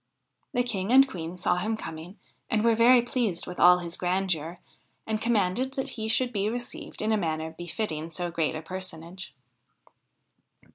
[0.55, 2.17] The King and Queen saw him coming
[2.49, 4.57] and were very pleased with all his grandeur,
[5.05, 9.35] and commanded that he should be received in a manner befitting so great a personage.